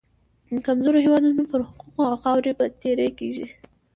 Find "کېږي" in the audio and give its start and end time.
3.19-3.45